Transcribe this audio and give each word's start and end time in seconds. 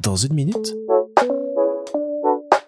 Dans 0.00 0.16
une 0.16 0.34
minute, 0.34 0.74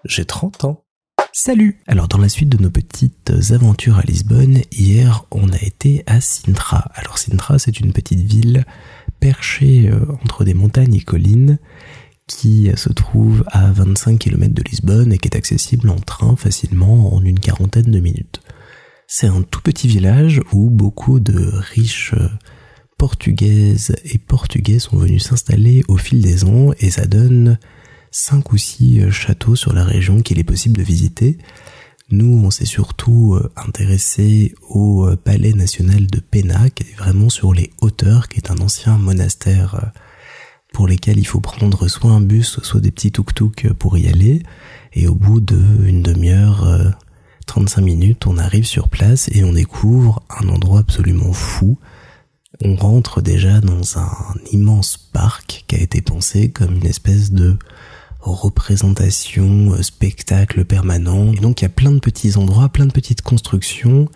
j'ai 0.04 0.25
30 0.25 0.64
ans. 0.64 0.84
Salut 1.32 1.80
Alors 1.86 2.08
dans 2.08 2.18
la 2.18 2.28
suite 2.28 2.48
de 2.48 2.62
nos 2.62 2.71
petites 2.71 3.32
aventures 3.50 3.98
à 3.98 4.02
Lisbonne, 4.02 4.62
hier 4.72 5.26
on 5.30 5.50
a 5.50 5.61
été 5.61 6.04
à 6.06 6.21
Sintra. 6.21 6.90
Alors 6.95 7.19
Sintra 7.19 7.58
c'est 7.58 7.80
une 7.80 7.92
petite 7.92 8.21
ville 8.21 8.64
perchée 9.21 9.90
euh, 9.90 10.06
entre 10.24 10.45
des 10.45 10.54
montagnes 10.54 10.95
et 10.95 11.03
collines 11.03 11.58
qui 12.26 12.71
se 12.77 12.91
trouve 12.91 13.45
à 13.49 13.71
25 13.71 14.19
km 14.19 14.55
de 14.55 14.62
Lisbonne 14.62 15.12
et 15.12 15.19
qui 15.19 15.29
est 15.29 15.37
accessible 15.37 15.91
en 15.91 15.96
train 15.96 16.37
facilement 16.37 17.15
en 17.15 17.23
une 17.23 17.41
quarantaine 17.41 17.91
de 17.91 18.01
minutes. 18.01 18.41
C'est 19.07 19.29
un 19.29 19.43
tout 19.43 19.61
petit 19.62 19.89
village 19.89 20.41
où 20.53 20.71
beaucoup 20.71 21.21
de 21.21 21.51
riches 21.55 22.15
portugaises 22.99 23.96
et 24.05 24.19
portugais 24.19 24.80
sont 24.80 24.98
venus 24.98 25.25
s'installer 25.25 25.83
au 25.89 25.97
fil 25.97 26.21
des 26.21 26.45
ans 26.45 26.73
et 26.80 26.91
ça 26.91 27.07
donne 27.07 27.59
cinq 28.11 28.52
ou 28.52 28.59
six 28.59 29.01
euh, 29.01 29.11
châteaux 29.11 29.56
sur 29.56 29.73
la 29.73 29.84
région 29.84 30.20
qu'il 30.20 30.39
est 30.39 30.45
possible 30.45 30.77
de 30.77 30.83
visiter. 30.83 31.39
Nous, 32.11 32.42
on 32.45 32.51
s'est 32.51 32.66
surtout 32.66 33.34
euh, 33.34 33.53
intéressé 33.56 34.55
au 34.69 35.06
euh, 35.06 35.16
palais 35.16 35.53
national 35.53 36.06
de 36.06 36.19
Pena, 36.20 36.70
qui 36.70 36.83
est 36.83 36.97
vraiment 36.98 37.29
sur 37.29 37.55
les 37.55 37.70
hauteurs, 37.80 38.29
qui 38.29 38.39
est 38.39 38.51
un 38.51 38.59
ancien 38.59 38.98
monastère 38.98 39.92
pour 40.73 40.89
lesquels 40.89 41.19
il 41.19 41.27
faut 41.27 41.41
prendre 41.41 41.87
soit 41.89 42.11
un 42.11 42.20
bus, 42.20 42.61
soit 42.62 42.80
des 42.80 42.91
petits 42.91 43.12
tuk-tuk 43.12 43.73
pour 43.75 43.97
y 43.97 44.09
aller. 44.09 44.42
Et 44.92 45.06
au 45.06 45.15
bout 45.15 45.41
d'une 45.41 46.03
demi-heure, 46.03 46.95
35 47.47 47.83
minutes, 47.83 48.27
on 48.27 48.39
arrive 48.39 48.67
sur 48.67 48.89
place 48.89 49.28
et 49.33 49.45
on 49.45 49.53
découvre 49.53 50.23
un 50.41 50.48
endroit 50.48 50.80
absolument 50.80 51.33
fou 51.33 51.78
on 52.65 52.75
rentre 52.75 53.21
déjà 53.21 53.61
dans 53.61 53.98
un 53.98 54.35
immense 54.53 54.97
parc 54.97 55.65
qui 55.67 55.77
a 55.77 55.80
été 55.80 56.01
pensé 56.01 56.51
comme 56.51 56.77
une 56.77 56.87
espèce 56.87 57.31
de 57.31 57.57
représentation, 58.21 59.73
euh, 59.73 59.83
spectacle 59.83 60.65
permanent. 60.65 61.33
Et 61.33 61.41
donc 61.41 61.61
il 61.61 61.65
y 61.65 61.67
a 61.67 61.70
plein 61.70 61.92
de 61.92 62.00
petits 62.00 62.37
endroits, 62.37 62.69
plein 62.69 62.87
de 62.87 62.92
petites 62.92 63.23
constructions 63.23 64.09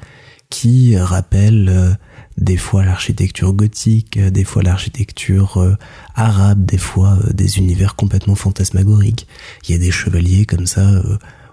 qui 0.50 0.96
rappellent 0.96 1.70
euh, 1.70 1.92
des 2.36 2.56
fois 2.56 2.84
l'architecture 2.84 3.52
gothique, 3.52 4.16
euh, 4.16 4.30
des 4.30 4.44
fois 4.44 4.62
l'architecture 4.62 5.76
arabe, 6.14 6.64
des 6.64 6.78
fois 6.78 7.18
des 7.32 7.58
univers 7.58 7.94
complètement 7.94 8.34
fantasmagoriques. 8.34 9.26
Il 9.68 9.72
y 9.72 9.74
a 9.74 9.78
des 9.78 9.92
chevaliers 9.92 10.46
comme 10.46 10.66
ça 10.66 11.02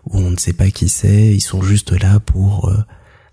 où 0.06 0.18
on 0.18 0.32
ne 0.32 0.38
sait 0.38 0.54
pas 0.54 0.72
qui 0.72 0.90
c'est, 0.90 1.28
ils 1.28 1.42
sont 1.42 1.62
juste 1.62 1.92
là 1.92 2.20
pour 2.20 2.74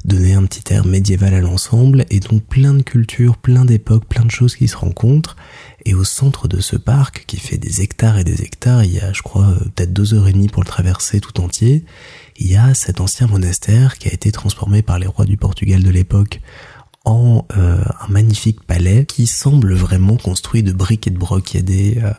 donner 0.07 0.35
un 0.35 0.45
petit 0.45 0.73
air 0.73 0.87
médiéval 0.87 1.35
à 1.35 1.41
l'ensemble, 1.41 2.07
et 2.11 2.21
donc 2.21 2.45
plein 2.45 2.75
de 2.75 2.83
cultures, 2.83 3.37
plein 3.37 3.65
d'époques, 3.65 4.07
plein 4.07 4.25
de 4.25 4.31
choses 4.31 4.57
qui 4.57 4.69
se 4.69 4.77
rencontrent. 4.77 5.37
Et 5.85 5.95
au 5.95 6.05
centre 6.05 6.49
de 6.49 6.61
ce 6.61 6.77
parc, 6.77 7.25
qui 7.27 7.39
fait 7.39 7.59
des 7.59 7.83
hectares 7.83 8.19
et 8.19 8.25
des 8.25 8.43
hectares, 8.43 8.85
il 8.85 8.93
y 8.93 9.01
a, 9.01 9.13
je 9.13 9.23
crois, 9.23 9.49
euh, 9.49 9.59
peut-être 9.75 9.93
deux 9.93 10.15
heures 10.15 10.29
et 10.29 10.33
demie 10.33 10.49
pour 10.49 10.63
le 10.63 10.69
traverser 10.69 11.21
tout 11.21 11.41
entier, 11.41 11.85
il 12.37 12.47
y 12.47 12.57
a 12.57 12.75
cet 12.75 13.01
ancien 13.01 13.27
monastère 13.27 13.99
qui 13.99 14.09
a 14.09 14.13
été 14.13 14.31
transformé 14.31 14.83
par 14.83 14.99
les 14.99 15.07
rois 15.07 15.25
du 15.25 15.37
Portugal 15.37 15.83
de 15.83 15.91
l'époque 15.91 16.41
en 17.05 17.47
euh, 17.57 17.85
un 18.01 18.09
magnifique 18.09 18.65
palais 18.65 19.07
qui 19.07 19.27
semble 19.27 19.75
vraiment 19.75 20.17
construit 20.17 20.63
de 20.63 20.73
briques 20.73 21.07
et 21.07 21.11
de 21.11 21.19
brocs. 21.19 21.57
Des, 21.57 21.99
euh, 22.03 22.13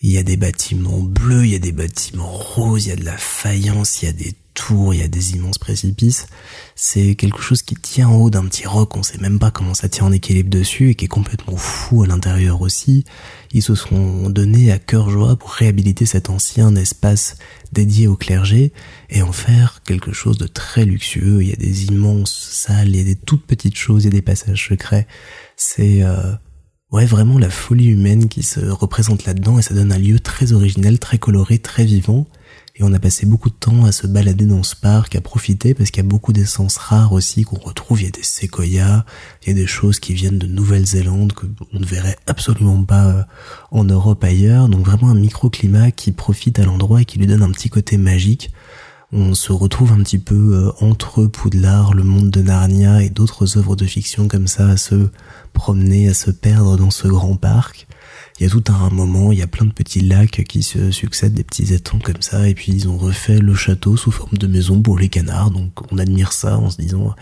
il 0.00 0.10
y 0.10 0.18
a 0.18 0.22
des 0.22 0.38
bâtiments 0.38 1.00
bleus, 1.00 1.44
il 1.44 1.52
y 1.52 1.54
a 1.54 1.58
des 1.58 1.72
bâtiments 1.72 2.32
roses, 2.32 2.86
il 2.86 2.88
y 2.88 2.92
a 2.92 2.96
de 2.96 3.04
la 3.04 3.18
faïence, 3.18 4.02
il 4.02 4.06
y 4.06 4.08
a 4.08 4.12
des 4.12 4.34
il 4.92 4.98
y 4.98 5.02
a 5.02 5.08
des 5.08 5.32
immenses 5.32 5.58
précipices. 5.58 6.26
C'est 6.74 7.14
quelque 7.14 7.40
chose 7.40 7.62
qui 7.62 7.74
tient 7.74 8.08
en 8.08 8.16
haut 8.16 8.30
d'un 8.30 8.44
petit 8.46 8.66
roc, 8.66 8.96
on 8.96 9.02
sait 9.02 9.18
même 9.18 9.38
pas 9.38 9.50
comment 9.50 9.74
ça 9.74 9.88
tient 9.88 10.06
en 10.06 10.12
équilibre 10.12 10.50
dessus 10.50 10.90
et 10.90 10.94
qui 10.94 11.06
est 11.06 11.08
complètement 11.08 11.56
fou 11.56 12.02
à 12.02 12.06
l'intérieur 12.06 12.60
aussi. 12.60 13.04
Ils 13.52 13.62
se 13.62 13.74
sont 13.74 14.30
donnés 14.30 14.70
à 14.70 14.78
cœur 14.78 15.10
joie 15.10 15.36
pour 15.36 15.50
réhabiliter 15.50 16.06
cet 16.06 16.30
ancien 16.30 16.74
espace 16.76 17.36
dédié 17.72 18.06
au 18.06 18.16
clergé 18.16 18.72
et 19.08 19.22
en 19.22 19.32
faire 19.32 19.82
quelque 19.84 20.12
chose 20.12 20.38
de 20.38 20.46
très 20.46 20.84
luxueux. 20.84 21.42
Il 21.42 21.48
y 21.48 21.52
a 21.52 21.56
des 21.56 21.86
immenses 21.86 22.50
salles, 22.52 22.88
il 22.88 22.96
y 22.96 23.00
a 23.00 23.04
des 23.04 23.16
toutes 23.16 23.46
petites 23.46 23.76
choses, 23.76 24.04
il 24.04 24.06
y 24.06 24.08
a 24.08 24.12
des 24.12 24.22
passages 24.22 24.68
secrets. 24.68 25.06
C'est 25.56 26.02
euh, 26.02 26.34
ouais 26.92 27.06
vraiment 27.06 27.38
la 27.38 27.50
folie 27.50 27.88
humaine 27.88 28.28
qui 28.28 28.42
se 28.42 28.60
représente 28.60 29.24
là-dedans 29.24 29.58
et 29.58 29.62
ça 29.62 29.74
donne 29.74 29.92
un 29.92 29.98
lieu 29.98 30.20
très 30.20 30.52
original, 30.52 30.98
très 30.98 31.18
coloré, 31.18 31.58
très 31.58 31.84
vivant. 31.84 32.26
Et 32.80 32.82
on 32.82 32.94
a 32.94 32.98
passé 32.98 33.26
beaucoup 33.26 33.50
de 33.50 33.54
temps 33.54 33.84
à 33.84 33.92
se 33.92 34.06
balader 34.06 34.46
dans 34.46 34.62
ce 34.62 34.74
parc, 34.74 35.14
à 35.14 35.20
profiter, 35.20 35.74
parce 35.74 35.90
qu'il 35.90 36.02
y 36.02 36.06
a 36.06 36.08
beaucoup 36.08 36.32
d'essences 36.32 36.78
rares 36.78 37.12
aussi 37.12 37.42
qu'on 37.42 37.58
retrouve. 37.58 38.00
Il 38.00 38.04
y 38.06 38.08
a 38.08 38.10
des 38.10 38.22
séquoias, 38.22 39.04
il 39.42 39.48
y 39.48 39.50
a 39.50 39.54
des 39.54 39.66
choses 39.66 40.00
qui 40.00 40.14
viennent 40.14 40.38
de 40.38 40.46
Nouvelle-Zélande 40.46 41.34
que 41.34 41.44
on 41.74 41.78
ne 41.78 41.84
verrait 41.84 42.16
absolument 42.26 42.82
pas 42.82 43.04
euh, 43.04 43.22
en 43.70 43.84
Europe 43.84 44.24
ailleurs. 44.24 44.70
Donc 44.70 44.86
vraiment 44.86 45.10
un 45.10 45.14
microclimat 45.14 45.90
qui 45.90 46.12
profite 46.12 46.58
à 46.58 46.64
l'endroit 46.64 47.02
et 47.02 47.04
qui 47.04 47.18
lui 47.18 47.26
donne 47.26 47.42
un 47.42 47.50
petit 47.50 47.68
côté 47.68 47.98
magique. 47.98 48.50
On 49.12 49.34
se 49.34 49.52
retrouve 49.52 49.92
un 49.92 50.02
petit 50.02 50.18
peu 50.18 50.54
euh, 50.54 50.72
entre 50.80 51.26
Poudlard, 51.26 51.92
le 51.92 52.02
monde 52.02 52.30
de 52.30 52.40
Narnia 52.40 53.02
et 53.02 53.10
d'autres 53.10 53.58
œuvres 53.58 53.76
de 53.76 53.84
fiction 53.84 54.26
comme 54.26 54.46
ça 54.46 54.66
à 54.66 54.78
se 54.78 55.10
promener, 55.52 56.08
à 56.08 56.14
se 56.14 56.30
perdre 56.30 56.78
dans 56.78 56.90
ce 56.90 57.08
grand 57.08 57.36
parc 57.36 57.86
il 58.40 58.44
y 58.44 58.46
a 58.46 58.50
tout 58.50 58.64
un 58.72 58.88
moment, 58.88 59.32
il 59.32 59.38
y 59.38 59.42
a 59.42 59.46
plein 59.46 59.66
de 59.66 59.72
petits 59.72 60.00
lacs 60.00 60.44
qui 60.48 60.62
se 60.62 60.90
succèdent, 60.90 61.34
des 61.34 61.44
petits 61.44 61.74
étangs 61.74 61.98
comme 61.98 62.22
ça, 62.22 62.48
et 62.48 62.54
puis 62.54 62.72
ils 62.72 62.88
ont 62.88 62.96
refait 62.96 63.38
le 63.38 63.54
château 63.54 63.98
sous 63.98 64.10
forme 64.10 64.38
de 64.38 64.46
maison 64.46 64.80
pour 64.80 64.98
les 64.98 65.10
canards, 65.10 65.50
donc 65.50 65.92
on 65.92 65.98
admire 65.98 66.32
ça 66.32 66.58
en 66.58 66.70
se 66.70 66.80
disant 66.80 67.14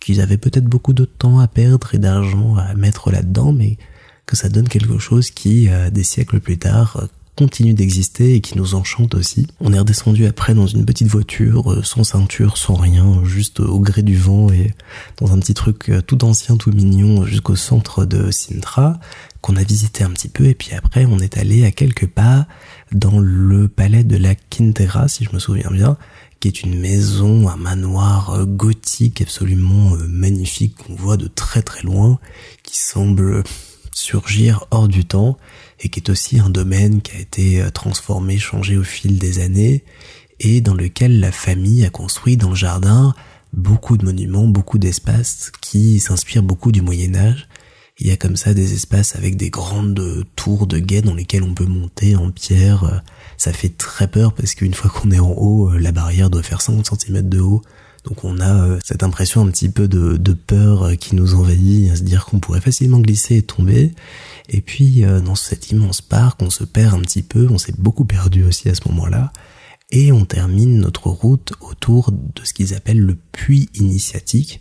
qu'ils 0.00 0.22
avaient 0.22 0.38
peut-être 0.38 0.64
beaucoup 0.64 0.94
de 0.94 1.04
temps 1.04 1.40
à 1.40 1.46
perdre 1.46 1.94
et 1.94 1.98
d'argent 1.98 2.56
à 2.56 2.74
mettre 2.74 3.10
là-dedans, 3.10 3.52
mais 3.52 3.76
que 4.24 4.34
ça 4.34 4.48
donne 4.48 4.66
quelque 4.66 4.98
chose 4.98 5.30
qui, 5.30 5.68
euh, 5.68 5.90
des 5.90 6.04
siècles 6.04 6.40
plus 6.40 6.56
tard, 6.56 7.08
continue 7.36 7.74
d'exister 7.74 8.34
et 8.34 8.40
qui 8.40 8.58
nous 8.58 8.74
enchante 8.74 9.14
aussi. 9.14 9.46
On 9.60 9.72
est 9.72 9.78
redescendu 9.78 10.26
après 10.26 10.54
dans 10.54 10.66
une 10.66 10.84
petite 10.84 11.08
voiture, 11.08 11.72
euh, 11.72 11.82
sans 11.82 12.04
ceinture, 12.04 12.56
sans 12.58 12.74
rien, 12.74 13.24
juste 13.24 13.60
au 13.60 13.78
gré 13.80 14.02
du 14.02 14.16
vent 14.16 14.50
et 14.50 14.74
dans 15.18 15.32
un 15.32 15.38
petit 15.38 15.54
truc 15.54 15.88
euh, 15.88 16.02
tout 16.02 16.24
ancien, 16.24 16.56
tout 16.56 16.70
mignon 16.70 17.24
jusqu'au 17.24 17.56
centre 17.56 18.04
de 18.04 18.30
Sintra 18.30 18.98
qu'on 19.40 19.56
a 19.56 19.62
visité 19.62 20.04
un 20.04 20.10
petit 20.10 20.28
peu 20.28 20.44
et 20.44 20.54
puis 20.54 20.72
après 20.74 21.06
on 21.06 21.18
est 21.18 21.38
allé 21.38 21.64
à 21.64 21.70
quelques 21.70 22.06
pas 22.06 22.46
dans 22.92 23.18
le 23.18 23.68
palais 23.68 24.04
de 24.04 24.18
la 24.18 24.34
Quintera 24.34 25.08
si 25.08 25.24
je 25.24 25.30
me 25.32 25.38
souviens 25.38 25.70
bien 25.70 25.96
qui 26.40 26.48
est 26.48 26.62
une 26.62 26.78
maison, 26.78 27.48
un 27.48 27.56
manoir 27.56 28.30
euh, 28.30 28.44
gothique 28.44 29.22
absolument 29.22 29.96
magnifique 30.08 30.76
qu'on 30.76 30.94
voit 30.94 31.16
de 31.16 31.26
très 31.26 31.62
très 31.62 31.82
loin 31.82 32.18
qui 32.62 32.78
semble 32.78 33.42
surgir 33.92 34.66
hors 34.70 34.88
du 34.88 35.04
temps 35.04 35.36
et 35.80 35.88
qui 35.88 36.00
est 36.00 36.10
aussi 36.10 36.38
un 36.38 36.50
domaine 36.50 37.02
qui 37.02 37.16
a 37.16 37.20
été 37.20 37.62
euh, 37.62 37.70
transformé, 37.70 38.38
changé 38.38 38.76
au 38.76 38.84
fil 38.84 39.18
des 39.18 39.38
années 39.40 39.84
et 40.40 40.60
dans 40.60 40.74
lequel 40.74 41.20
la 41.20 41.32
famille 41.32 41.84
a 41.84 41.90
construit 41.90 42.36
dans 42.36 42.50
le 42.50 42.54
jardin 42.54 43.14
beaucoup 43.52 43.96
de 43.96 44.04
monuments, 44.04 44.46
beaucoup 44.46 44.78
d'espaces 44.78 45.52
qui 45.60 46.00
s'inspirent 46.00 46.42
beaucoup 46.42 46.72
du 46.72 46.82
Moyen 46.82 47.14
Âge. 47.14 47.48
Il 47.98 48.06
y 48.06 48.10
a 48.12 48.16
comme 48.16 48.36
ça 48.36 48.54
des 48.54 48.72
espaces 48.72 49.14
avec 49.16 49.36
des 49.36 49.50
grandes 49.50 50.24
tours 50.34 50.66
de 50.66 50.78
guet 50.78 51.02
dans 51.02 51.14
lesquelles 51.14 51.42
on 51.42 51.52
peut 51.52 51.66
monter 51.66 52.16
en 52.16 52.30
pierre. 52.30 53.02
Ça 53.36 53.52
fait 53.52 53.76
très 53.76 54.08
peur 54.08 54.32
parce 54.32 54.54
qu'une 54.54 54.72
fois 54.72 54.90
qu'on 54.90 55.10
est 55.10 55.18
en 55.18 55.32
haut, 55.32 55.70
euh, 55.70 55.78
la 55.78 55.92
barrière 55.92 56.30
doit 56.30 56.42
faire 56.42 56.62
50 56.62 56.98
cm 56.98 57.28
de 57.28 57.40
haut. 57.40 57.62
Donc 58.04 58.24
on 58.24 58.40
a 58.40 58.64
euh, 58.64 58.78
cette 58.84 59.02
impression 59.02 59.42
un 59.42 59.50
petit 59.50 59.68
peu 59.68 59.88
de, 59.88 60.32
peur 60.32 60.96
qui 60.98 61.14
nous 61.14 61.34
envahit, 61.34 61.90
à 61.90 61.96
se 61.96 62.02
dire 62.02 62.24
qu'on 62.24 62.40
pourrait 62.40 62.60
facilement 62.60 63.00
glisser 63.00 63.36
et 63.36 63.42
tomber. 63.42 63.92
Et 64.48 64.60
puis 64.60 65.04
euh, 65.04 65.20
dans 65.20 65.34
cet 65.34 65.70
immense 65.70 66.00
parc, 66.00 66.42
on 66.42 66.50
se 66.50 66.64
perd 66.64 66.94
un 66.94 67.00
petit 67.00 67.22
peu, 67.22 67.48
on 67.50 67.58
s'est 67.58 67.74
beaucoup 67.78 68.04
perdu 68.04 68.44
aussi 68.44 68.68
à 68.68 68.74
ce 68.74 68.88
moment-là, 68.88 69.32
et 69.90 70.12
on 70.12 70.24
termine 70.24 70.78
notre 70.78 71.08
route 71.08 71.52
autour 71.60 72.12
de 72.12 72.44
ce 72.44 72.54
qu'ils 72.54 72.74
appellent 72.74 73.00
le 73.00 73.16
puits 73.32 73.68
initiatique, 73.74 74.60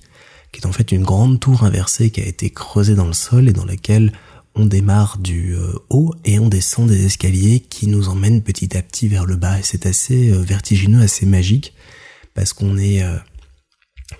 qui 0.51 0.61
est 0.61 0.65
en 0.65 0.71
fait 0.71 0.91
une 0.91 1.03
grande 1.03 1.39
tour 1.39 1.63
inversée 1.63 2.09
qui 2.09 2.21
a 2.21 2.25
été 2.25 2.49
creusée 2.49 2.95
dans 2.95 3.07
le 3.07 3.13
sol 3.13 3.47
et 3.47 3.53
dans 3.53 3.65
laquelle 3.65 4.11
on 4.55 4.65
démarre 4.65 5.19
du 5.19 5.55
euh, 5.55 5.73
haut 5.89 6.13
et 6.25 6.39
on 6.39 6.49
descend 6.49 6.89
des 6.89 7.05
escaliers 7.05 7.59
qui 7.59 7.87
nous 7.87 8.09
emmènent 8.09 8.41
petit 8.41 8.75
à 8.75 8.81
petit 8.81 9.07
vers 9.07 9.25
le 9.25 9.35
bas. 9.35 9.59
Et 9.59 9.63
c'est 9.63 9.85
assez 9.85 10.31
euh, 10.31 10.41
vertigineux, 10.41 11.01
assez 11.01 11.27
magique, 11.27 11.73
parce 12.33 12.53
qu'on 12.53 12.77
est 12.77 13.03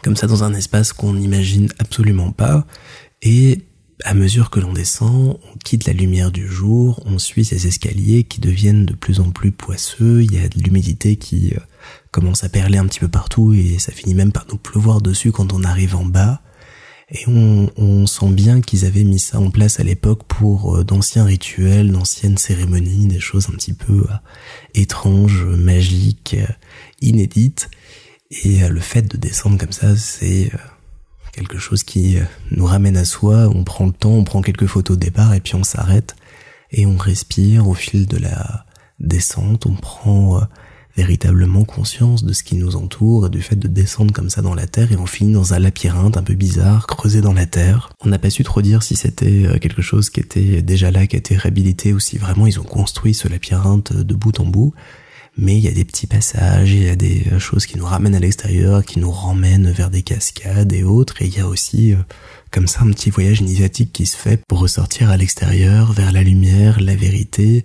comme 0.04 0.16
ça 0.16 0.28
dans 0.28 0.44
un 0.44 0.54
espace 0.54 0.94
qu'on 0.94 1.14
n'imagine 1.14 1.70
absolument 1.80 2.32
pas. 2.32 2.66
Et 3.22 3.66
à 4.06 4.14
mesure 4.14 4.50
que 4.50 4.60
l'on 4.60 4.74
descend, 4.74 5.40
on 5.44 5.58
quitte 5.64 5.86
la 5.86 5.94
lumière 5.94 6.32
du 6.32 6.48
jour, 6.48 7.04
on 7.06 7.20
suit 7.20 7.44
ces 7.44 7.68
escaliers 7.68 8.24
qui 8.24 8.40
deviennent 8.40 8.86
de 8.86 8.94
plus 8.94 9.20
en 9.20 9.32
plus 9.32 9.52
poisseux, 9.52 10.24
il 10.24 10.34
y 10.34 10.40
a 10.40 10.48
de 10.48 10.60
l'humidité 10.60 11.18
qui 11.18 11.54
euh, 11.54 11.60
commence 12.12 12.44
à 12.44 12.50
perler 12.50 12.78
un 12.78 12.86
petit 12.86 13.00
peu 13.00 13.10
partout 13.10 13.54
et 13.54 13.78
ça 13.78 13.92
finit 13.92 14.14
même 14.14 14.32
par 14.32 14.46
nous 14.50 14.58
pleuvoir 14.58 15.02
dessus 15.02 15.32
quand 15.32 15.52
on 15.54 15.64
arrive 15.64 15.96
en 15.96 16.06
bas. 16.06 16.42
Et 17.12 17.26
on, 17.28 18.06
sent 18.06 18.30
bien 18.30 18.62
qu'ils 18.62 18.86
avaient 18.86 19.04
mis 19.04 19.18
ça 19.18 19.40
en 19.40 19.50
place 19.50 19.80
à 19.80 19.84
l'époque 19.84 20.24
pour 20.28 20.78
euh, 20.78 20.84
d'anciens 20.84 21.26
rituels, 21.26 21.92
d'anciennes 21.92 22.38
cérémonies, 22.38 23.08
des 23.08 23.20
choses 23.20 23.50
un 23.50 23.54
petit 23.54 23.74
peu 23.74 24.06
euh, 24.10 24.14
étranges, 24.76 25.44
magiques, 25.44 26.36
inédites. 27.02 27.70
Et 28.32 28.68
le 28.68 28.80
fait 28.80 29.02
de 29.02 29.18
descendre 29.18 29.58
comme 29.58 29.72
ça, 29.72 29.96
c'est 29.96 30.52
quelque 31.34 31.58
chose 31.58 31.84
qui 31.84 32.18
euh, 32.18 32.24
nous 32.52 32.66
ramène 32.66 32.98
à 32.98 33.06
soi, 33.06 33.50
on 33.54 33.64
prend 33.64 33.86
le 33.86 33.92
temps, 33.92 34.12
on 34.12 34.24
prend 34.24 34.42
quelques 34.42 34.66
photos 34.66 34.96
au 34.96 35.00
départ 35.00 35.34
et 35.34 35.40
puis 35.40 35.56
on 35.56 35.64
s'arrête. 35.64 36.16
et 36.72 36.86
on 36.86 36.98
respire 36.98 37.68
au 37.68 37.74
fil 37.74 38.06
de 38.06 38.18
la 38.18 38.66
descente, 39.00 39.66
on 39.66 39.76
prend 39.76 40.42
véritablement 41.00 41.64
conscience 41.64 42.26
de 42.26 42.34
ce 42.34 42.44
qui 42.44 42.56
nous 42.58 42.76
entoure 42.76 43.28
et 43.28 43.30
du 43.30 43.42
fait 43.42 43.56
de 43.56 43.70
descendre 43.70 44.14
comme 44.14 44.30
ça 44.30 44.42
dans 44.42 44.54
la 44.54 44.68
terre 44.68 44.92
et 44.92 44.98
on 44.98 45.06
finit 45.06 45.32
dans 45.34 45.54
un 45.54 45.60
labyrinthe 45.60 46.18
un 46.18 46.24
peu 46.24 46.34
bizarre, 46.34 46.88
creusé 46.88 47.22
dans 47.22 47.32
la 47.32 47.46
terre. 47.46 47.90
On 48.04 48.10
n'a 48.10 48.20
pas 48.20 48.30
su 48.30 48.44
trop 48.44 48.62
dire 48.62 48.84
si 48.84 48.98
c'était 48.98 49.46
euh, 49.46 49.60
quelque 49.60 49.82
chose 49.82 50.10
qui 50.10 50.20
était 50.20 50.62
déjà 50.62 50.92
là, 50.92 51.08
qui 51.08 51.16
a 51.16 51.20
été 51.20 51.38
réhabilité 51.38 51.94
ou 51.94 52.00
si 52.00 52.18
vraiment 52.18 52.48
ils 52.48 52.60
ont 52.60 52.64
construit 52.64 53.14
ce 53.14 53.30
labyrinthe 53.30 53.94
de 53.94 54.14
bout 54.14 54.38
en 54.40 54.46
bout. 54.46 54.74
Mais 55.38 55.58
il 55.58 55.64
y 55.64 55.68
a 55.68 55.72
des 55.72 55.86
petits 55.86 56.08
passages, 56.08 56.74
il 56.74 56.84
y 56.84 56.90
a 56.90 56.96
des 56.96 57.26
euh, 57.32 57.40
choses 57.40 57.66
qui 57.66 57.78
nous 57.78 57.86
ramènent 57.86 58.16
à 58.16 58.20
l'extérieur, 58.20 58.84
qui 58.84 59.00
nous 59.00 59.12
ramènent 59.12 59.72
vers 59.72 59.90
des 59.90 60.02
cascades 60.02 60.74
et 60.74 60.84
autres. 60.84 61.22
Et 61.22 61.28
il 61.28 61.36
y 61.36 61.40
a 61.40 61.48
aussi 61.48 61.94
euh, 61.94 61.98
comme 62.52 62.68
ça 62.68 62.82
un 62.82 62.92
petit 62.92 63.10
voyage 63.10 63.40
initiatique 63.40 63.94
qui 63.94 64.06
se 64.06 64.18
fait 64.18 64.42
pour 64.48 64.60
ressortir 64.60 65.10
à 65.10 65.18
l'extérieur, 65.18 65.94
vers 65.94 66.12
la 66.12 66.24
lumière, 66.24 66.80
la 66.82 66.96
vérité, 66.96 67.64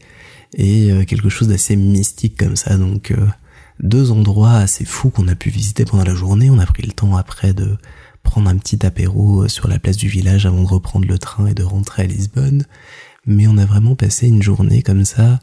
et 0.56 0.92
euh, 0.92 1.04
quelque 1.04 1.28
chose 1.28 1.48
d'assez 1.48 1.76
mystique 1.76 2.36
comme 2.36 2.56
ça. 2.56 2.76
Donc 2.76 3.12
deux 3.80 4.12
endroits 4.12 4.54
assez 4.54 4.84
fous 4.84 5.10
qu'on 5.10 5.26
a 5.28 5.34
pu 5.34 5.50
visiter 5.50 5.84
pendant 5.84 6.04
la 6.04 6.14
journée. 6.14 6.50
On 6.50 6.58
a 6.60 6.66
pris 6.66 6.82
le 6.82 6.92
temps 6.92 7.16
après 7.16 7.54
de 7.54 7.76
prendre 8.22 8.48
un 8.48 8.56
petit 8.56 8.84
apéro 8.86 9.48
sur 9.48 9.68
la 9.68 9.78
place 9.78 9.96
du 9.96 10.08
village 10.08 10.46
avant 10.46 10.62
de 10.62 10.68
reprendre 10.68 11.06
le 11.06 11.18
train 11.18 11.46
et 11.46 11.54
de 11.54 11.62
rentrer 11.62 12.02
à 12.02 12.06
Lisbonne. 12.06 12.64
Mais 13.26 13.46
on 13.46 13.58
a 13.58 13.64
vraiment 13.64 13.94
passé 13.94 14.28
une 14.28 14.42
journée 14.42 14.82
comme 14.82 15.04
ça, 15.04 15.40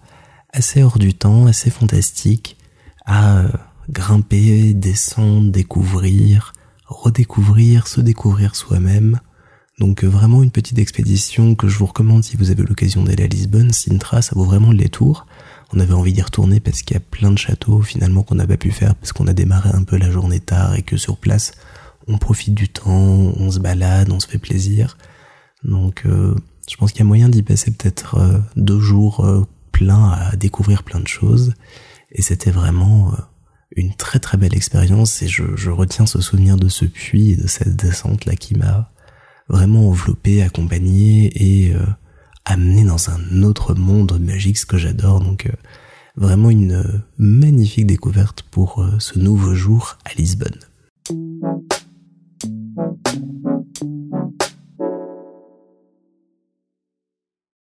assez 0.53 0.83
hors 0.83 0.99
du 0.99 1.13
temps, 1.13 1.45
assez 1.45 1.69
fantastique, 1.69 2.57
à 3.05 3.43
grimper, 3.89 4.73
descendre, 4.73 5.51
découvrir, 5.51 6.53
redécouvrir, 6.85 7.87
se 7.87 8.01
découvrir 8.01 8.55
soi-même. 8.55 9.19
Donc 9.79 10.03
euh, 10.03 10.07
vraiment 10.07 10.43
une 10.43 10.51
petite 10.51 10.77
expédition 10.77 11.55
que 11.55 11.67
je 11.67 11.77
vous 11.77 11.87
recommande 11.87 12.23
si 12.23 12.37
vous 12.37 12.51
avez 12.51 12.63
l'occasion 12.63 13.03
d'aller 13.03 13.23
à 13.23 13.27
Lisbonne. 13.27 13.71
Sintra, 13.71 14.21
ça 14.21 14.35
vaut 14.35 14.45
vraiment 14.45 14.71
le 14.71 14.77
détour. 14.77 15.25
On 15.73 15.79
avait 15.79 15.93
envie 15.93 16.13
d'y 16.13 16.21
retourner 16.21 16.59
parce 16.59 16.81
qu'il 16.81 16.95
y 16.95 16.97
a 16.97 17.01
plein 17.01 17.31
de 17.31 17.37
châteaux 17.37 17.81
finalement 17.81 18.23
qu'on 18.23 18.35
n'a 18.35 18.45
pas 18.45 18.57
pu 18.57 18.71
faire 18.71 18.93
parce 18.95 19.13
qu'on 19.13 19.27
a 19.27 19.33
démarré 19.33 19.69
un 19.73 19.83
peu 19.83 19.97
la 19.97 20.11
journée 20.11 20.39
tard 20.39 20.75
et 20.75 20.81
que 20.81 20.97
sur 20.97 21.17
place 21.17 21.53
on 22.07 22.17
profite 22.17 22.53
du 22.53 22.67
temps, 22.67 22.91
on 22.91 23.51
se 23.51 23.59
balade, 23.59 24.11
on 24.11 24.19
se 24.19 24.27
fait 24.27 24.37
plaisir. 24.37 24.97
Donc 25.63 26.03
euh, 26.05 26.35
je 26.69 26.75
pense 26.75 26.91
qu'il 26.91 26.99
y 26.99 27.03
a 27.03 27.05
moyen 27.05 27.29
d'y 27.29 27.41
passer 27.41 27.71
peut-être 27.71 28.17
euh, 28.17 28.39
deux 28.55 28.79
jours 28.79 29.25
à 29.89 30.35
découvrir 30.35 30.83
plein 30.83 30.99
de 30.99 31.07
choses. 31.07 31.53
Et 32.11 32.21
c'était 32.21 32.51
vraiment 32.51 33.13
une 33.75 33.93
très 33.93 34.19
très 34.19 34.37
belle 34.37 34.55
expérience 34.55 35.21
et 35.21 35.27
je, 35.27 35.69
retiens 35.69 36.05
ce 36.05 36.21
souvenir 36.21 36.57
de 36.57 36.67
ce 36.67 36.85
puits 36.85 37.31
et 37.31 37.35
de 37.35 37.47
cette 37.47 37.75
descente 37.75 38.25
là 38.25 38.35
qui 38.35 38.55
m'a 38.55 38.89
vraiment 39.47 39.89
enveloppé, 39.89 40.41
accompagné 40.41 41.31
et 41.35 41.73
euh, 41.73 41.85
amené 42.45 42.83
dans 42.83 43.09
un 43.09 43.43
autre 43.43 43.73
monde 43.73 44.19
magique, 44.19 44.57
ce 44.57 44.65
que 44.65 44.77
j'adore. 44.77 45.19
Donc 45.19 45.45
euh, 45.45 45.51
vraiment 46.15 46.49
une 46.49 47.03
magnifique 47.17 47.87
découverte 47.87 48.43
pour 48.43 48.81
euh, 48.81 48.95
ce 48.99 49.19
nouveau 49.19 49.53
jour 49.53 49.97
à 50.05 50.13
Lisbonne. 50.13 50.59